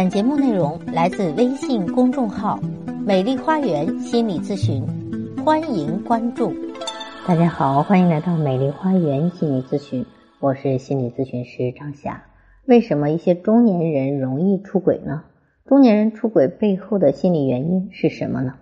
[0.00, 2.58] 本节目内容来自微信公众号
[3.04, 4.82] “美丽花园心理咨询”，
[5.44, 6.54] 欢迎关注。
[7.26, 10.06] 大家好，欢迎来到美丽花园心理咨询，
[10.38, 12.24] 我是心理咨询师张霞。
[12.64, 15.24] 为什么一些中年人容易出轨呢？
[15.66, 18.54] 中年人出轨背后的心理原因是什么呢？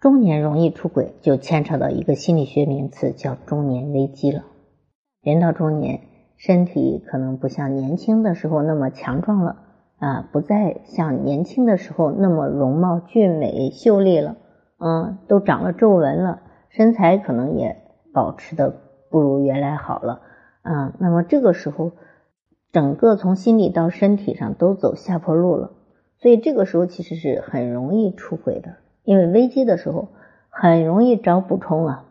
[0.00, 4.44] 中年容易出轨，就牵扯到一个心理学名词，叫中年危机了。
[5.22, 6.09] 人到中年。
[6.40, 9.56] 身体可能不像年轻的时候那么强壮了
[9.98, 14.36] 啊，不再像年轻的时候那么容貌俊美秀丽了，
[14.78, 16.40] 嗯，都长了皱纹了，
[16.70, 17.76] 身材可能也
[18.14, 18.74] 保持的
[19.10, 20.22] 不如原来好了，
[20.62, 21.92] 啊，那么这个时候，
[22.72, 25.72] 整个从心理到身体上都走下坡路了，
[26.22, 30.08] 所以这个时候其实是很容易出轨的，因为危机的时候
[30.48, 32.06] 很容易找补充啊。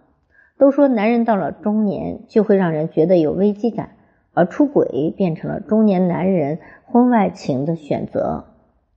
[0.59, 3.91] 都说男人到了中年就会让人觉得有危机感。
[4.33, 8.45] 而出轨变成了中年男人婚外情的选择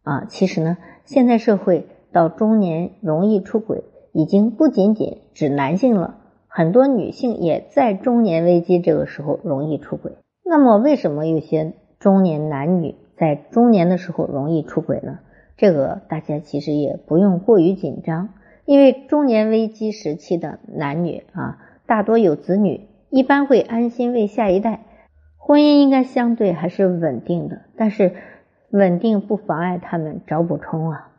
[0.03, 0.25] 啊！
[0.29, 6.17] 其实呢，现在社会到中年容易出轨，已经不仅仅指男性了，
[6.48, 10.12] 很多女性也在中年危机这个时候容易出轨。
[10.45, 15.21] 那么，为什么有些中年男女在中年的时候容易出轨呢？
[15.56, 18.31] 这个大家其实也不用过于紧张，
[18.65, 24.81] 因为中年危机时期的男女啊，大多有子女，一般会安心为下一代。
[25.45, 28.15] 婚姻应该相对还是稳定的，但是
[28.71, 31.11] 稳定不妨碍他们找补充啊。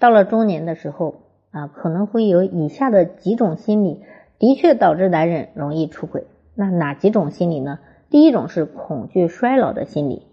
[0.00, 1.14] 到了中年的时候
[1.52, 4.02] 啊，可能会有以下的几种心理，
[4.40, 6.26] 的确导致男人容易出轨。
[6.56, 7.78] 那哪几种心理呢？
[8.10, 10.26] 第一种是恐惧衰老的心理。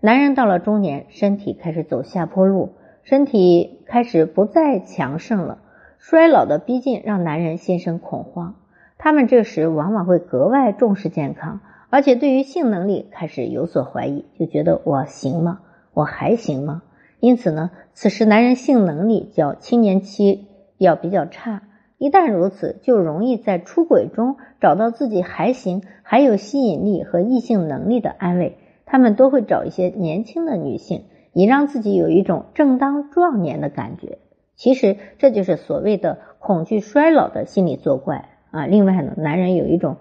[0.00, 2.72] 男人到了中年，身体开始走下坡路，
[3.02, 5.58] 身体开始不再强盛了，
[5.98, 8.54] 衰老的逼近让男人心生恐慌。
[8.96, 11.60] 他们这时往往会格外重视健康。
[11.90, 15.60] 而且对于性能力开始有所怀疑，就觉得我行吗？
[15.92, 16.82] 我还行吗？
[17.18, 20.46] 因此呢，此时男人性能力较青年期
[20.78, 21.64] 要比较差。
[21.98, 28.56] 一旦如此，就容易在出轨中找到自己还行、还有吸引力和异性能力的安慰。
[28.86, 34.18] 他们都会找一些年轻的女性，以让自己有一种正当壮年的感觉。
[34.54, 38.66] 其实这就是所谓的恐惧衰老的心理作怪啊。
[38.66, 39.96] 另外呢，男人有一种。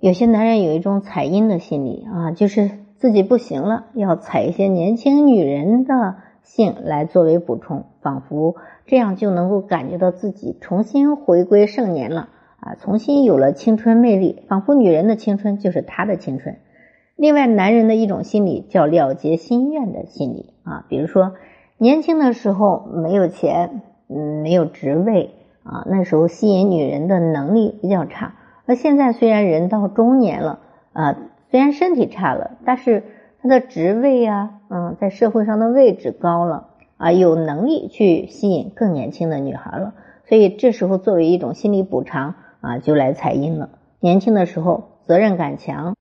[0.00, 8.54] 有些男人有一种采阴的心理啊，就是自己不行了，要采一些年轻女人的性来作为补充，仿佛
[8.86, 12.28] 这样就能够感觉到自己重新回归盛年了
[12.60, 16.58] 啊，重新有了青春魅力，仿佛女人的青春就是他的青春。
[17.16, 21.32] 另外，男人的一种心理叫了结心愿的心理啊，比如说
[21.76, 25.30] 年轻的时候没有钱，嗯，没有职位
[25.64, 28.36] 啊，那时候吸引女人的能力比较差。
[28.68, 30.60] 那现在虽然人到中年了
[30.92, 31.16] 啊，
[31.50, 33.02] 虽然身体差了，但是
[33.40, 36.68] 他的职位啊，嗯，在社会上的位置高了
[36.98, 39.94] 啊，有能力去吸引更年轻的女孩了。
[40.26, 43.70] 所以这时候作为一种心理补偿啊，就来采阴了。
[44.00, 45.94] 年轻的时候责任感强，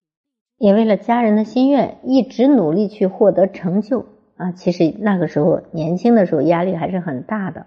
[0.57, 4.51] 也为了家人的心愿一直努力去获得成就啊。
[4.51, 7.66] 其实那个时候年轻的时候压力还是很大的，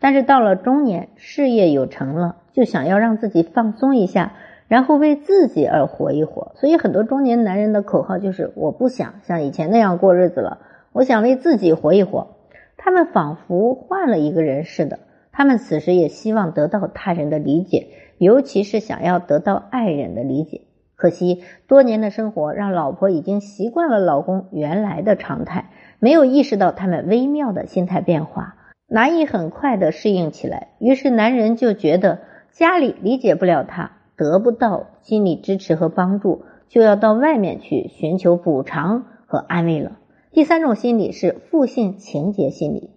[0.00, 2.36] 但是到了中年，事业有成了。
[2.52, 4.32] 就想要让自己放松一下，
[4.66, 6.52] 然后为自己而活一活。
[6.56, 10.58] 所以很多中年男人的口号就是：“我不想像以前那样过日子了，
[10.92, 12.36] 我想为自己活一活。”
[12.76, 14.98] 他们仿佛换了一个人似的。
[15.30, 17.86] 他们此时也希望得到他人的理解，
[18.18, 20.62] 尤其是想要得到爱人的理解。
[20.96, 28.56] 可惜多年的生活让老婆已经习惯了老公原来的常态，没有意识到他们微妙的心态变化，
[28.90, 30.68] 难以很快的适应起来。
[30.78, 32.18] 于是男人就觉得。
[32.52, 39.92] 家里理解不了他，得不到心理支持和帮助，就要到外面去寻求补偿和安慰了。
[40.32, 42.90] 第三种心理是负性情节心理。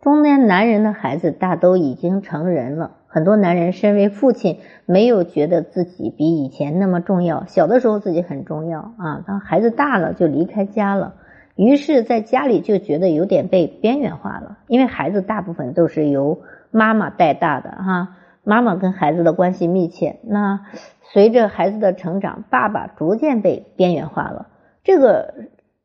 [0.00, 7.44] 中年男人的孩子大都已经成人了，很多男人身为父亲，没有觉得自己比以前那么重要。
[7.46, 11.16] 小的时候自己很重要啊，当孩子大了就离开家了，
[11.56, 18.16] 于是在家里就觉得有点被边缘化了，因为孩子大部分都是由妈妈带大的哈。
[18.44, 20.66] 妈妈跟孩子的关系密切，那
[21.02, 24.46] 随着孩子的成长，爸爸逐渐被边缘化了。
[24.84, 25.34] 这个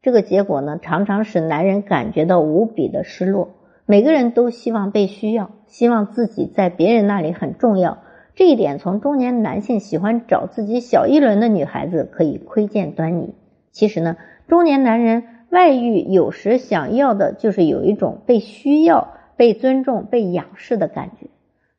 [0.04, 3.50] 这个结果呢，常常使男人感觉到无比的失落。
[3.88, 7.98] 每个人都希望被需要，希望自己在别人那里很重要。
[8.36, 13.34] 这一点从中年男性喜欢找自己小一轮的女孩子可以窥见端倪。
[13.72, 14.18] 其实呢，
[14.48, 21.28] 中年男人外遇有时想要的就是有一种被需要、被尊重、被仰视的感觉。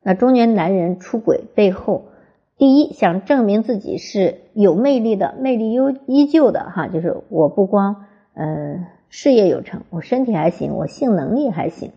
[0.03, 2.05] 那中年男人出轨背后，
[2.57, 8.05] 第一想证明自己是有魅力的，魅力优依旧的哈，就是我不光
[8.35, 11.91] 呃事业有成，我身体还行，我性能力还行。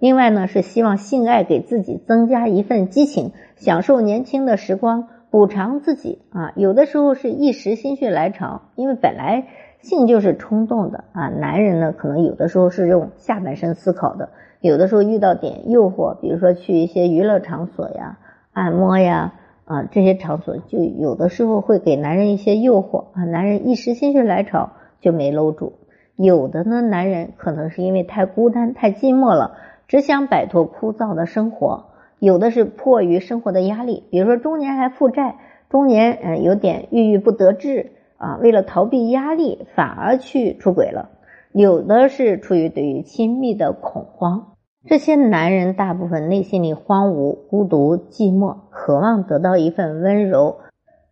[0.00, 6.52] 另外呢，是希望性爱给自己增加一份激情，享受年轻的时光，补偿自己啊。
[6.56, 9.46] 有的时候是一时心血来潮，因为本来
[9.82, 11.28] 性就是冲动的啊。
[11.28, 14.30] 男人呢，可能有的时候是用下半身思考的，
[14.60, 18.18] 有的时候遇到点诱惑，比如说去一些娱乐场所呀、
[18.52, 19.34] 按摩呀
[19.64, 23.24] 啊这些场所，就有的时候会给男人一些诱惑啊。
[23.24, 25.74] 男人一时心血来潮就没搂住。
[26.16, 29.56] 有的呢，男人可能是因为太孤单、太寂寞了。
[29.88, 31.86] 只想摆脱枯燥的生活，
[32.20, 35.34] 有的是迫于生活的压力，比如说中年还负债，
[35.68, 41.08] 中年嗯有点郁郁不得志啊，为了逃避压力反而去出轨了。
[41.52, 44.52] 有的是出于对于亲密的恐慌，
[44.86, 50.58] 这些男人大部分内心里荒芜、孤独、寂寞，渴望得到一份温柔，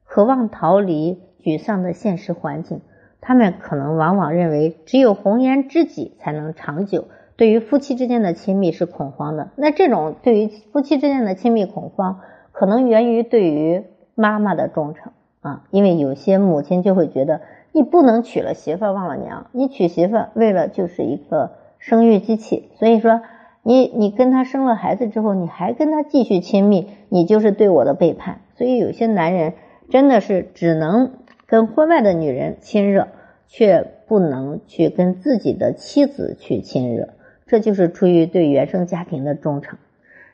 [0.05, 2.82] 渴望逃离沮丧的现实环境。
[3.22, 7.06] 他们可能往往认为只有红颜知己才能长久。
[7.37, 12.20] 对于夫妻之间的亲密是恐慌的，那这种对于夫妻之间的亲密恐慌，
[12.52, 13.84] 可能源于对于
[14.14, 17.40] 妈妈的忠诚啊，因为有些母亲就会觉得，
[17.73, 23.20] 你不能娶了媳妇忘了娘，你娶媳妇为了就是一个生育机器，所以说
[23.62, 28.40] 你你跟他生了孩子之后，你还跟他继续亲密，你就是对我的背叛。
[28.56, 29.55] 所以有些男人
[29.90, 31.12] 真的是只能
[31.46, 33.08] 跟婚外的女人亲热，
[33.46, 37.11] 却不能去跟自己的妻子去亲热。
[37.46, 39.79] 这就是出于对原生家庭的忠诚。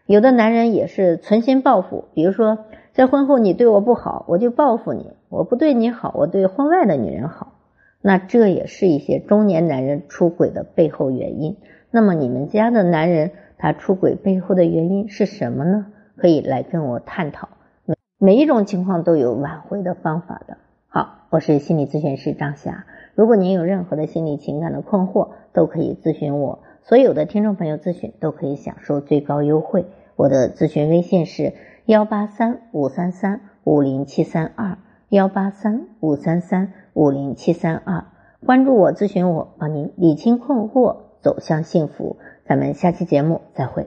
[0.07, 2.59] 有的男人也是存心报复，比如说
[2.95, 7.55] 在婚后你对我不好，我就报复你；我不对你好，我对婚外的女人好。
[8.01, 11.57] 那这也是一些中年男人出轨的背后原因。
[11.91, 15.87] 那么你们家的男人他出轨背后的原因是什么呢？
[16.17, 17.49] 可以来跟我探讨。
[17.85, 20.57] 每每一种情况都有挽回的方法的。
[20.87, 22.87] 好，我是心理咨询师张霞。
[23.17, 26.61] 如果您有任何的心理情感的困惑，都可以咨询我。
[26.85, 31.53] 所有的听众朋友咨询都可以享受最高优惠，我的咨询微信是
[31.87, 34.79] 幺八三五三三五零七三二
[35.11, 38.07] 幺八三五三三五零七三二，
[38.47, 42.17] 关注我咨询我，帮您理清困惑，走向幸福。
[42.47, 43.87] 咱们下期节目再会。